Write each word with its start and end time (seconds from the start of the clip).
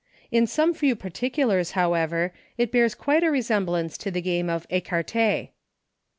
In 0.31 0.47
some 0.47 0.73
few 0.73 0.95
particulars, 0.95 1.73
however, 1.77 2.33
it 2.57 2.71
bears 2.71 2.95
quite 2.95 3.23
a 3.23 3.29
resemblance 3.29 3.99
to 3.99 4.09
the 4.09 4.19
game 4.19 4.49
of 4.49 4.65
Ecarte. 4.71 5.49